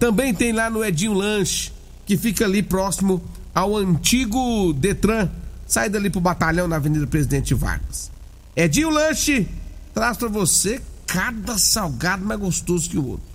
Também 0.00 0.34
tem 0.34 0.52
lá 0.52 0.68
no 0.68 0.84
Edinho 0.84 1.12
Lanche, 1.12 1.72
que 2.04 2.16
fica 2.16 2.44
ali 2.44 2.60
próximo 2.60 3.22
ao 3.54 3.76
antigo 3.76 4.72
Detran 4.72 5.30
Sai 5.66 5.88
dali 5.88 6.10
pro 6.10 6.20
batalhão 6.20 6.68
na 6.68 6.76
Avenida 6.76 7.06
Presidente 7.06 7.54
Vargas. 7.54 8.10
Edinho 8.56 8.90
Lanche 8.90 9.48
traz 9.92 10.16
pra 10.16 10.28
você 10.28 10.80
cada 11.06 11.56
salgado 11.58 12.24
mais 12.24 12.38
gostoso 12.38 12.88
que 12.90 12.98
o 12.98 13.06
outro. 13.06 13.26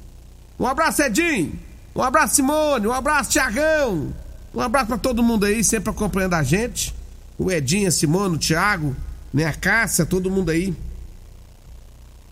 Um 0.59 0.67
abraço, 0.67 1.01
Edinho! 1.01 1.57
Um 1.95 2.01
abraço, 2.01 2.36
Simone! 2.36 2.88
Um 2.88 2.93
abraço, 2.93 3.31
Tiagão! 3.31 4.13
Um 4.53 4.59
abraço 4.59 4.88
para 4.88 4.98
todo 4.98 5.24
mundo 5.24 5.45
aí, 5.45 5.63
sempre 5.63 5.89
acompanhando 5.89 6.33
a 6.33 6.43
gente. 6.43 6.93
O 7.38 7.50
Edinho, 7.50 7.88
a 7.88 7.91
Simone, 7.91 8.36
o 8.36 8.38
Thiago, 8.38 8.95
né, 9.33 9.45
a 9.45 9.53
Cássia, 9.53 10.05
todo 10.05 10.29
mundo 10.29 10.50
aí. 10.50 10.75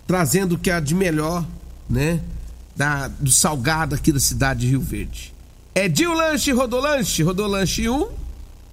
Trazendo 0.06 0.56
o 0.56 0.58
que 0.58 0.70
é 0.70 0.80
de 0.82 0.96
melhor, 0.96 1.46
né? 1.90 2.22
Da, 2.76 3.08
do 3.08 3.32
salgado 3.32 3.96
aqui 3.96 4.12
da 4.12 4.20
cidade 4.20 4.62
de 4.62 4.68
Rio 4.68 4.82
Verde. 4.82 5.34
Edinho 5.74 6.14
Lanche, 6.14 6.52
Rodolanche, 6.52 7.24
Rodolanche 7.24 7.90
1 7.90 8.27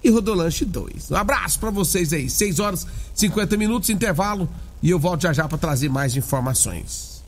e 0.05 0.09
Rodolanche 0.09 0.63
2. 0.63 1.09
Um 1.09 1.15
abraço 1.15 1.59
para 1.59 1.71
vocês 1.71 2.13
aí. 2.13 2.29
6 2.29 2.59
horas 2.59 2.85
50 3.15 3.57
minutos, 3.57 3.89
intervalo, 3.89 4.47
e 4.83 4.91
eu 4.91 4.99
volto 4.99 5.23
já 5.23 5.33
já 5.33 5.47
para 5.47 5.57
trazer 5.57 5.89
mais 5.89 6.15
informações. 6.15 7.23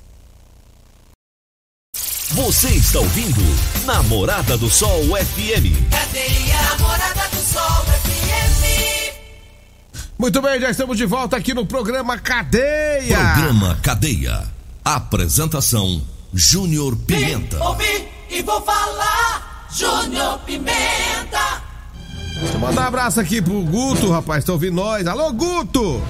Você 2.30 2.68
está 2.70 3.00
ouvindo 3.00 3.42
Namorada 3.86 4.56
do 4.58 4.70
Sol 4.70 5.02
FM. 5.06 5.90
Cadê 5.90 6.52
a 6.52 6.78
Namorada 6.78 7.30
do 7.30 7.42
Sol 7.42 7.86
FM? 7.86 8.68
Muito 10.20 10.42
bem, 10.42 10.60
já 10.62 10.70
estamos 10.70 10.98
de 10.98 11.06
volta 11.06 11.36
aqui 11.36 11.56
no 11.56 11.66
programa 11.66 12.20
Cadeia. 12.20 13.18
Programa 13.18 13.80
Cadeia. 13.82 14.48
Apresentação 14.86 16.02
Júnior 16.32 16.96
Pimenta. 16.96 17.58
Vim, 17.58 17.64
ouvi 17.64 18.08
e 18.30 18.44
vou 18.44 18.62
falar. 18.62 19.68
Júnior 19.72 20.40
Pimenta. 20.40 21.67
Deixa 22.40 22.54
eu 22.54 22.60
mandar 22.60 22.84
um 22.84 22.88
abraço 22.88 23.20
aqui 23.20 23.42
pro 23.42 23.62
Guto, 23.64 24.12
rapaz, 24.12 24.44
tá 24.44 24.54
ouvindo 24.54 24.76
nós. 24.76 25.08
Alô, 25.08 25.32
Guto! 25.34 26.02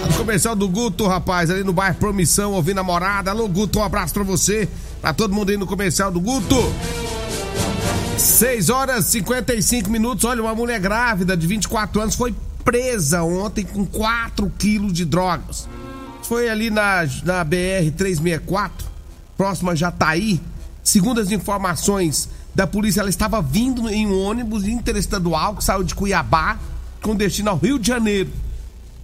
Tá 0.00 0.06
no 0.08 0.14
comercial 0.14 0.56
do 0.56 0.68
Guto, 0.68 1.06
rapaz, 1.06 1.48
ali 1.48 1.62
no 1.62 1.72
bairro 1.72 1.96
Promissão, 1.96 2.52
ouvindo 2.52 2.80
a 2.80 2.82
morada. 2.82 3.30
Alô, 3.30 3.48
Guto, 3.48 3.78
um 3.78 3.82
abraço 3.82 4.12
pra 4.12 4.24
você, 4.24 4.68
pra 5.00 5.14
todo 5.14 5.32
mundo 5.32 5.50
aí 5.50 5.56
no 5.56 5.66
comercial 5.66 6.10
do 6.10 6.20
Guto. 6.20 6.56
6 8.18 8.68
horas 8.68 9.06
e 9.06 9.10
55 9.12 9.88
minutos. 9.90 10.24
Olha, 10.24 10.42
uma 10.42 10.54
mulher 10.54 10.80
grávida 10.80 11.36
de 11.36 11.46
24 11.46 12.00
anos 12.00 12.14
foi 12.16 12.34
presa 12.64 13.22
ontem 13.22 13.64
com 13.64 13.86
4 13.86 14.50
quilos 14.58 14.92
de 14.92 15.04
drogas. 15.04 15.68
Foi 16.22 16.48
ali 16.48 16.68
na, 16.70 17.06
na 17.22 17.44
BR 17.44 17.92
364, 17.96 18.88
próxima 19.36 19.72
a 19.72 19.74
Jataí. 19.74 20.40
Segundo 20.82 21.20
as 21.20 21.30
informações 21.30 22.28
da 22.54 22.66
polícia, 22.66 23.00
ela 23.00 23.10
estava 23.10 23.42
vindo 23.42 23.88
em 23.88 24.06
um 24.06 24.18
ônibus 24.20 24.64
interestadual 24.64 25.56
que 25.56 25.64
saiu 25.64 25.82
de 25.82 25.94
Cuiabá 25.94 26.58
com 27.02 27.16
destino 27.16 27.50
ao 27.50 27.56
Rio 27.56 27.78
de 27.78 27.88
Janeiro. 27.88 28.30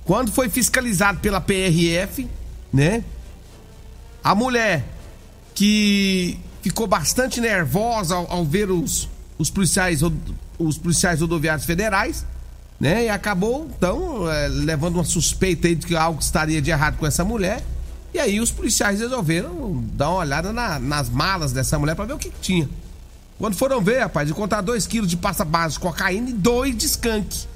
Quando 0.05 0.31
foi 0.31 0.49
fiscalizado 0.49 1.21
pela 1.21 1.41
PRF, 1.41 2.29
né? 2.73 3.05
A 4.23 4.35
mulher 4.35 4.85
que 5.55 6.39
ficou 6.63 6.87
bastante 6.87 7.41
nervosa 7.41 8.15
ao, 8.15 8.31
ao 8.31 8.45
ver 8.45 8.71
os, 8.71 9.09
os 9.39 9.51
policiais 9.51 10.01
os 10.59 10.77
policiais 10.77 11.21
rodoviários 11.21 11.65
federais, 11.65 12.27
né? 12.79 13.07
E 13.07 13.09
acabou 13.09 13.69
então 13.77 14.31
é, 14.31 14.49
levando 14.49 14.97
uma 14.97 15.05
suspeita 15.05 15.69
aí 15.69 15.75
de 15.75 15.87
que 15.87 15.97
algo 15.97 16.21
estaria 16.21 16.61
de 16.63 16.71
errado 16.71 16.97
com 16.99 17.07
essa 17.07 17.25
mulher. 17.25 17.63
E 18.13 18.19
aí 18.19 18.41
os 18.41 18.51
policiais 18.51 19.01
resolveram 19.01 19.85
dar 19.95 20.11
uma 20.11 20.19
olhada 20.19 20.53
na, 20.53 20.79
nas 20.79 21.09
malas 21.09 21.53
dessa 21.53 21.79
mulher 21.79 21.95
para 21.95 22.07
ver 22.07 22.13
o 22.15 22.19
que, 22.19 22.31
que, 22.31 22.41
tinha. 22.41 22.69
Quando 23.41 23.55
foram 23.57 23.81
ver, 23.81 24.01
rapaz, 24.01 24.29
encontraram 24.29 24.67
2 24.67 24.87
quilos 24.87 25.09
de 25.09 25.17
pasta 25.17 25.47
base 25.47 25.79
cocaína 25.79 26.29
e 26.29 26.35
2 26.35 26.77
de 26.77 26.85
skunk, 26.85 27.47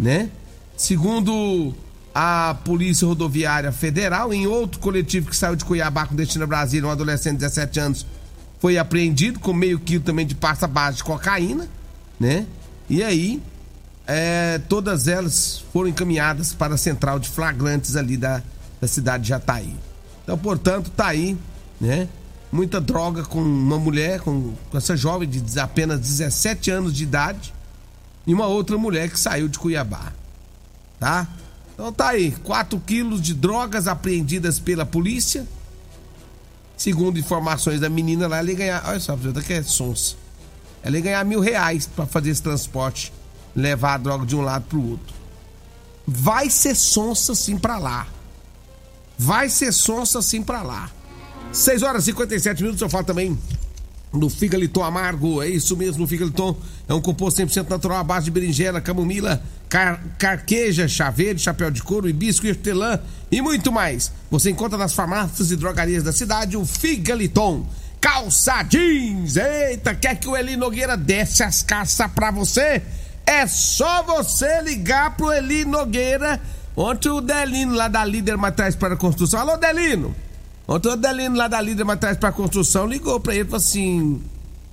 né? 0.00 0.30
Segundo 0.74 1.74
a 2.14 2.56
Polícia 2.64 3.06
Rodoviária 3.06 3.70
Federal, 3.70 4.32
em 4.32 4.46
outro 4.46 4.80
coletivo 4.80 5.28
que 5.28 5.36
saiu 5.36 5.54
de 5.54 5.66
Cuiabá 5.66 6.06
com 6.06 6.14
destino 6.14 6.44
a 6.44 6.46
Brasília, 6.46 6.88
um 6.88 6.90
adolescente 6.90 7.34
de 7.34 7.40
17 7.40 7.78
anos 7.78 8.06
foi 8.58 8.78
apreendido 8.78 9.38
com 9.38 9.52
meio 9.52 9.78
quilo 9.78 10.02
também 10.02 10.26
de 10.26 10.34
pasta 10.34 10.66
base 10.66 10.96
de 10.96 11.04
cocaína, 11.04 11.68
né? 12.18 12.46
E 12.88 13.02
aí, 13.02 13.42
é, 14.06 14.62
todas 14.66 15.08
elas 15.08 15.62
foram 15.74 15.90
encaminhadas 15.90 16.54
para 16.54 16.74
a 16.74 16.78
central 16.78 17.18
de 17.18 17.28
flagrantes 17.28 17.96
ali 17.96 18.16
da, 18.16 18.42
da 18.80 18.88
cidade 18.88 19.24
de 19.24 19.28
Jataí. 19.28 19.76
Então, 20.24 20.38
portanto, 20.38 20.90
tá 20.90 21.08
aí, 21.08 21.36
né? 21.78 22.08
Muita 22.52 22.78
droga 22.78 23.22
com 23.22 23.40
uma 23.40 23.78
mulher, 23.78 24.20
com, 24.20 24.52
com 24.70 24.76
essa 24.76 24.94
jovem 24.94 25.26
de 25.26 25.58
apenas 25.58 25.98
17 25.98 26.70
anos 26.70 26.92
de 26.92 27.02
idade 27.02 27.54
e 28.26 28.34
uma 28.34 28.46
outra 28.46 28.76
mulher 28.76 29.10
que 29.10 29.18
saiu 29.18 29.48
de 29.48 29.58
Cuiabá, 29.58 30.12
tá? 31.00 31.26
Então 31.72 31.90
tá 31.90 32.10
aí, 32.10 32.30
4 32.30 32.78
quilos 32.80 33.22
de 33.22 33.32
drogas 33.32 33.88
apreendidas 33.88 34.58
pela 34.58 34.84
polícia. 34.84 35.46
Segundo 36.76 37.18
informações 37.18 37.80
da 37.80 37.88
menina 37.88 38.26
lá, 38.26 38.38
ela 38.38 38.50
ia 38.50 38.56
ganhar. 38.56 38.82
Olha 38.86 39.00
só, 39.00 39.16
que 39.16 39.52
é 39.52 39.62
sonsa. 39.62 40.16
Ela 40.82 40.96
ia 40.96 41.02
ganhar 41.02 41.24
mil 41.24 41.40
reais 41.40 41.86
para 41.86 42.06
fazer 42.06 42.30
esse 42.30 42.42
transporte, 42.42 43.12
levar 43.54 43.94
a 43.94 43.98
droga 43.98 44.26
de 44.26 44.36
um 44.36 44.42
lado 44.42 44.64
pro 44.68 44.90
outro. 44.90 45.14
Vai 46.06 46.50
ser 46.50 46.74
sonsa 46.74 47.34
sim 47.34 47.56
pra 47.56 47.78
lá. 47.78 48.06
Vai 49.16 49.48
ser 49.48 49.72
sonsa 49.72 50.20
sim 50.20 50.42
pra 50.42 50.62
lá. 50.62 50.90
6 51.52 51.82
horas 51.82 52.04
e 52.04 52.06
57 52.06 52.62
minutos, 52.62 52.80
eu 52.80 52.88
falo 52.88 53.04
também 53.04 53.38
no 54.10 54.30
Figaliton 54.30 54.82
Amargo, 54.82 55.42
é 55.42 55.48
isso 55.48 55.76
mesmo, 55.76 56.04
o 56.04 56.06
Figaliton 56.06 56.56
é 56.88 56.94
um 56.94 57.00
composto 57.00 57.42
100% 57.42 57.68
natural 57.68 57.98
à 57.98 58.04
base 58.04 58.24
de 58.24 58.30
berinjela, 58.30 58.80
camomila, 58.80 59.42
car 59.68 60.02
carqueja, 60.18 60.88
chá 60.88 61.10
verde, 61.10 61.42
chapéu 61.42 61.70
de 61.70 61.82
couro, 61.82 62.08
hibisco, 62.08 62.46
hortelã 62.46 62.98
e 63.30 63.42
muito 63.42 63.70
mais. 63.70 64.10
Você 64.30 64.50
encontra 64.50 64.78
nas 64.78 64.94
farmácias 64.94 65.50
e 65.50 65.56
drogarias 65.56 66.02
da 66.02 66.12
cidade 66.12 66.56
o 66.56 66.64
Figaliton. 66.64 67.66
Calça 68.00 68.62
jeans, 68.62 69.36
eita, 69.36 69.94
quer 69.94 70.16
que 70.16 70.28
o 70.28 70.36
Eli 70.36 70.56
Nogueira 70.56 70.96
desce 70.96 71.42
as 71.42 71.62
caças 71.62 72.10
pra 72.12 72.30
você? 72.30 72.82
É 73.26 73.46
só 73.46 74.02
você 74.02 74.62
ligar 74.62 75.16
pro 75.16 75.32
Eli 75.32 75.64
Nogueira. 75.66 76.40
Ontem 76.74 77.10
o 77.10 77.20
Delino 77.20 77.74
lá 77.74 77.88
da 77.88 78.04
Líder 78.04 78.36
Matriz 78.38 78.74
para 78.74 78.94
a 78.94 78.96
Construção. 78.96 79.40
Alô, 79.40 79.56
Delino! 79.58 80.14
Ontem 80.66 80.88
o 80.88 80.96
Delino 80.96 81.36
lá 81.36 81.48
da 81.48 81.60
Líder 81.60 81.84
Matriz 81.84 82.16
para 82.16 82.32
Construção 82.32 82.86
ligou 82.86 83.18
pra 83.20 83.34
ele 83.34 83.42
e 83.42 83.44
falou 83.44 83.58
assim: 83.58 84.22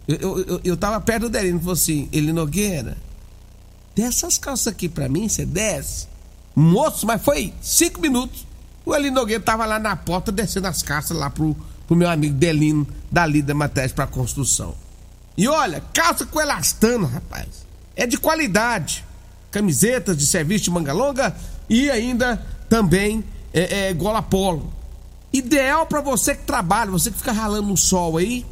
eu, 0.08 0.40
eu, 0.40 0.62
eu 0.64 0.78
tava 0.78 1.00
perto 1.02 1.24
do 1.24 1.30
Delino, 1.30 1.60
falou 1.60 1.74
assim, 1.74 2.10
ele 2.12 2.32
Nogueira, 2.32 2.98
dessas 3.96 4.38
calças 4.38 4.68
aqui 4.68 4.90
pra 4.90 5.10
mim, 5.10 5.28
você 5.28 5.46
desce. 5.46 6.08
Moço, 6.56 7.06
mas 7.06 7.22
foi 7.22 7.54
cinco 7.62 8.02
minutos. 8.02 8.46
O 8.86 8.96
Eli 8.96 9.12
Nogueira 9.12 9.44
tava 9.44 9.66
lá 9.66 9.78
na 9.78 9.96
porta 9.96 10.32
descendo 10.32 10.68
as 10.68 10.82
calças 10.82 11.16
lá 11.16 11.30
pro, 11.30 11.56
pro 11.88 11.96
meu 11.96 12.10
amigo 12.10 12.36
Delino, 12.36 12.88
da 13.12 13.26
Lida 13.26 13.54
Matéria 13.54 13.94
pra 13.94 14.08
construção. 14.08 14.74
E 15.38 15.48
olha, 15.48 15.82
calça 15.94 16.26
com 16.26 16.42
elastano, 16.42 17.06
rapaz. 17.06 17.48
É 17.96 18.06
de 18.06 18.18
qualidade. 18.18 19.06
Camisetas 19.52 20.18
de 20.18 20.26
serviço 20.26 20.66
de 20.66 20.72
manga 20.72 20.94
longa 20.94 21.36
e 21.70 21.90
ainda 21.90 22.46
também 22.68 23.24
é, 23.54 23.90
é 23.90 23.94
gola 23.94 24.22
polo. 24.22 24.74
Ideal 25.32 25.86
para 25.86 26.02
você 26.02 26.36
que 26.36 26.44
trabalha, 26.44 26.92
você 26.92 27.12
que 27.12 27.18
fica 27.18 27.32
ralando 27.32 27.68
no 27.68 27.78
sol 27.78 28.18
aí 28.18 28.46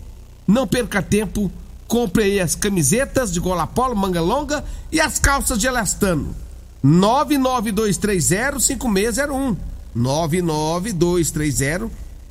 não 0.47 0.67
perca 0.67 1.01
tempo, 1.01 1.51
compre 1.87 2.23
aí 2.23 2.39
as 2.39 2.55
camisetas 2.55 3.31
de 3.31 3.39
gola 3.39 3.67
polo, 3.67 3.95
manga 3.95 4.21
longa 4.21 4.63
e 4.91 4.99
as 5.01 5.19
calças 5.19 5.59
de 5.59 5.67
elastano. 5.67 6.35
992305601. 6.85 9.57
99230 9.93 11.89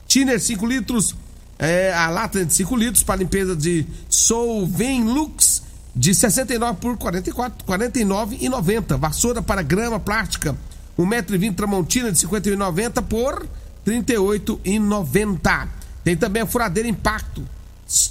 Tiner 0.06 0.38
5 0.40 0.66
litros, 0.66 1.16
é, 1.58 1.92
a 1.92 2.08
lata 2.10 2.44
de 2.44 2.52
5 2.52 2.76
litros 2.76 3.02
para 3.02 3.16
limpeza 3.16 3.56
de 3.56 3.86
Solvem 4.08 5.04
Lux 5.04 5.53
de 5.94 6.14
69 6.14 6.78
por 6.80 6.96
44, 6.96 7.64
49 7.64 8.38
e 8.40 8.48
90. 8.48 8.96
Vassoura 8.96 9.40
para 9.40 9.62
grama 9.62 10.00
plástica, 10.00 10.56
1,20m 10.98 11.54
Tramontina 11.54 12.10
de 12.10 12.18
51,90 12.18 13.02
por 13.02 13.46
38,90. 13.86 15.68
Tem 16.02 16.16
também 16.16 16.42
a 16.42 16.46
furadeira 16.46 16.88
Impacto 16.88 17.46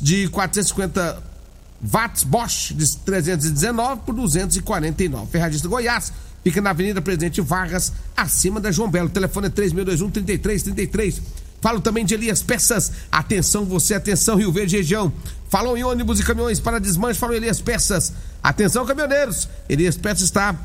de 0.01 0.27
450 0.29 1.21
watts 1.81 2.23
Bosch 2.23 2.71
de 2.73 2.97
319 2.97 4.01
por 4.05 4.15
249. 4.15 5.27
Ferragista 5.29 5.67
Goiás 5.67 6.13
fica 6.43 6.61
na 6.61 6.69
Avenida 6.69 7.01
Presidente 7.01 7.41
Vargas, 7.41 7.91
acima 8.15 8.59
da 8.59 8.71
João 8.71 8.89
Belo. 8.89 9.07
O 9.07 9.11
telefone 9.11 9.47
é 9.47 9.49
3621 9.49 10.11
3333. 10.11 11.21
Falo 11.61 11.79
também 11.79 12.03
de 12.03 12.13
Elias 12.13 12.43
Peças. 12.43 12.91
Atenção 13.11 13.63
você, 13.65 13.93
atenção 13.93 14.35
Rio 14.35 14.51
Verde 14.51 14.75
região. 14.75 15.11
Falou 15.53 15.77
em 15.77 15.83
ônibus 15.83 16.19
e 16.19 16.23
caminhões 16.23 16.59
para 16.59 16.79
desmanche, 16.79 17.19
falou 17.19 17.35
Elias 17.35 17.61
Peças. 17.61 18.11
Atenção 18.41 18.87
caminhoneiros. 18.87 19.47
Elias 19.69 19.95
Peças 19.95 20.23
está 20.23 20.55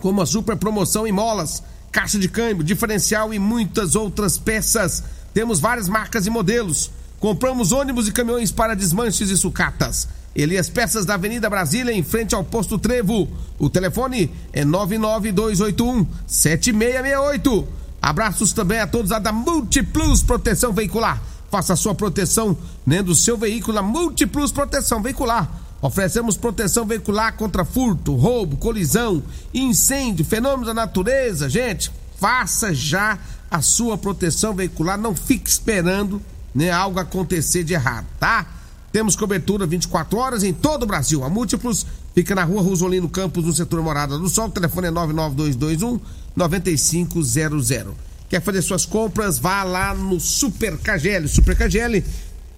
com 0.00 0.08
uma 0.08 0.24
super 0.24 0.56
promoção 0.56 1.06
em 1.06 1.12
molas, 1.12 1.62
caixa 1.92 2.18
de 2.18 2.26
câmbio, 2.26 2.64
diferencial 2.64 3.34
e 3.34 3.38
muitas 3.38 3.94
outras 3.94 4.38
peças. 4.38 5.04
Temos 5.34 5.60
várias 5.60 5.86
marcas 5.86 6.26
e 6.26 6.30
modelos. 6.30 6.90
Compramos 7.20 7.72
ônibus 7.72 8.08
e 8.08 8.12
caminhões 8.12 8.50
para 8.50 8.74
desmanches 8.74 9.28
e 9.28 9.36
sucatas. 9.36 10.08
Elias 10.34 10.70
Peças 10.70 11.04
da 11.04 11.12
Avenida 11.12 11.50
Brasília, 11.50 11.92
em 11.92 12.02
frente 12.02 12.34
ao 12.34 12.42
posto 12.42 12.78
Trevo. 12.78 13.28
O 13.58 13.68
telefone 13.68 14.32
é 14.50 14.64
99281 14.64 16.06
7668. 16.26 17.68
Abraços 18.00 18.54
também 18.54 18.78
a 18.78 18.86
todos 18.86 19.10
da 19.10 19.30
Multiplus 19.30 20.22
Proteção 20.22 20.72
Veicular. 20.72 21.20
Faça 21.50 21.72
a 21.72 21.76
sua 21.76 21.94
proteção 21.94 22.56
né, 22.84 23.02
do 23.02 23.14
seu 23.14 23.36
veículo 23.36 23.74
na 23.74 23.82
Multiplus 23.82 24.50
Proteção 24.50 25.02
Veicular. 25.02 25.66
Oferecemos 25.80 26.36
proteção 26.36 26.86
veicular 26.86 27.36
contra 27.36 27.64
furto, 27.64 28.14
roubo, 28.14 28.56
colisão, 28.56 29.22
incêndio, 29.52 30.24
fenômenos 30.24 30.66
da 30.66 30.74
natureza. 30.74 31.48
Gente, 31.48 31.92
faça 32.18 32.74
já 32.74 33.18
a 33.50 33.60
sua 33.60 33.98
proteção 33.98 34.54
veicular. 34.54 34.98
Não 34.98 35.14
fique 35.14 35.48
esperando 35.48 36.20
né, 36.54 36.70
algo 36.70 36.98
acontecer 36.98 37.62
de 37.62 37.74
errado, 37.74 38.06
tá? 38.18 38.46
Temos 38.90 39.14
cobertura 39.14 39.66
24 39.66 40.18
horas 40.18 40.42
em 40.42 40.54
todo 40.54 40.84
o 40.84 40.86
Brasil. 40.86 41.22
A 41.22 41.28
Múltiplos 41.28 41.86
fica 42.14 42.34
na 42.34 42.44
rua 42.44 42.62
Rosolino 42.62 43.10
Campos, 43.10 43.44
no 43.44 43.52
setor 43.52 43.82
Morada 43.82 44.18
do 44.18 44.28
Sol. 44.28 44.46
O 44.46 44.50
telefone 44.50 44.86
é 44.86 44.90
99221 44.90 46.00
9500. 46.34 47.94
Quer 48.28 48.40
fazer 48.42 48.62
suas 48.62 48.84
compras? 48.84 49.38
Vá 49.38 49.62
lá 49.62 49.94
no 49.94 50.18
Super 50.18 50.76
KGL. 50.78 51.28
Super 51.28 51.56
KGL, 51.56 52.04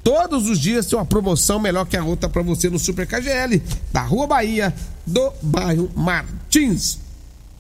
todos 0.03 0.49
os 0.49 0.59
dias 0.59 0.87
tem 0.87 0.99
uma 0.99 1.05
promoção 1.05 1.59
melhor 1.59 1.85
que 1.85 1.97
a 1.97 2.05
outra 2.05 2.29
para 2.29 2.43
você 2.43 2.71
no 2.71 2.79
Super 2.79 3.07
KGL, 3.07 3.63
da 3.93 4.03
Rua 4.03 4.27
Bahia, 4.27 4.75
do 5.07 5.33
bairro 5.43 5.91
Martins. 5.95 6.99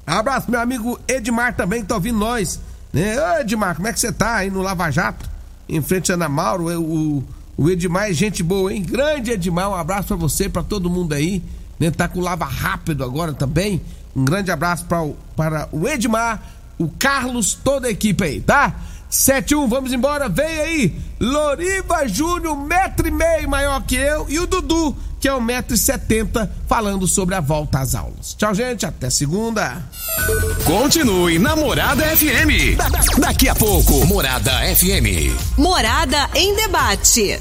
Abraço, 0.07 0.51
meu 0.51 0.59
amigo 0.59 0.99
Edmar 1.07 1.55
também 1.55 1.83
que 1.83 1.89
tá 1.89 1.97
ouvindo 1.97 2.19
nós. 2.19 2.59
Né? 2.93 3.15
Ô 3.21 3.41
Edmar, 3.41 3.77
como 3.77 3.89
é 3.89 3.93
que 3.93 4.01
você 4.01 4.11
tá 4.11 4.37
aí 4.37 4.51
no 4.51 4.63
Lava 4.63 4.91
Jato? 4.91 5.29
Em 5.69 5.83
frente 5.83 6.11
a 6.11 6.15
Ana 6.15 6.31
Mauro, 6.31 6.81
o, 6.81 7.23
o 7.59 7.69
Edmar 7.69 8.09
é 8.09 8.13
gente 8.15 8.43
boa, 8.43 8.73
hein? 8.73 8.83
Grande 8.83 9.33
Edmar, 9.33 9.69
um 9.69 9.75
abraço 9.75 10.09
para 10.09 10.17
você, 10.17 10.49
para 10.49 10.63
todo 10.63 10.89
mundo 10.89 11.13
aí. 11.13 11.43
Né? 11.79 11.91
Tá 11.91 12.09
com 12.09 12.21
Lava 12.21 12.47
Rápido 12.47 13.05
agora 13.05 13.35
também. 13.35 13.83
Um 14.17 14.25
grande 14.25 14.51
abraço 14.51 14.87
pra, 14.87 15.07
para 15.37 15.69
o 15.71 15.87
Edmar, 15.87 16.43
o 16.79 16.89
Carlos, 16.89 17.55
toda 17.55 17.89
a 17.89 17.91
equipe 17.91 18.23
aí, 18.25 18.41
tá? 18.41 18.75
71, 19.11 19.67
vamos 19.69 19.93
embora, 19.93 20.29
vem 20.29 20.61
aí, 20.61 21.01
Loriva 21.19 22.07
Júnior, 22.07 22.55
metro 22.57 23.09
e 23.09 23.11
meio 23.11 23.49
maior 23.49 23.83
que 23.83 23.97
eu, 23.97 24.27
e 24.29 24.39
o 24.39 24.47
Dudu, 24.47 24.95
que 25.19 25.27
é 25.27 25.35
um 25.35 25.41
metro 25.41 25.75
e 25.75 25.79
setenta, 25.79 26.51
falando 26.69 27.07
sobre 27.09 27.35
a 27.35 27.41
volta 27.41 27.79
às 27.81 27.95
aulas. 27.95 28.35
Tchau, 28.35 28.55
gente, 28.55 28.85
até 28.85 29.09
segunda. 29.09 29.83
Continue 30.65 31.39
na 31.39 31.57
Morada 31.57 32.05
FM. 32.05 32.77
Da- 32.77 32.89
da- 32.91 33.01
daqui 33.29 33.49
a 33.49 33.55
pouco, 33.55 34.05
Morada 34.07 34.53
FM. 34.77 35.33
Morada 35.57 36.29
em 36.35 36.55
debate. 36.55 37.41